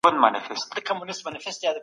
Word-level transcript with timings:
سرلوڅ 0.03 1.75